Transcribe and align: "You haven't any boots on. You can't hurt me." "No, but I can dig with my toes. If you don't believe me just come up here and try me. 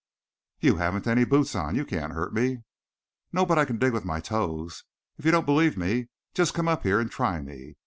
"You 0.59 0.77
haven't 0.77 1.05
any 1.05 1.25
boots 1.25 1.53
on. 1.53 1.75
You 1.75 1.85
can't 1.85 2.13
hurt 2.13 2.33
me." 2.33 2.63
"No, 3.31 3.45
but 3.45 3.59
I 3.59 3.65
can 3.65 3.77
dig 3.77 3.93
with 3.93 4.03
my 4.03 4.19
toes. 4.19 4.83
If 5.19 5.25
you 5.25 5.29
don't 5.31 5.45
believe 5.45 5.77
me 5.77 6.07
just 6.33 6.55
come 6.55 6.67
up 6.67 6.81
here 6.81 6.99
and 6.99 7.11
try 7.11 7.39
me. 7.39 7.75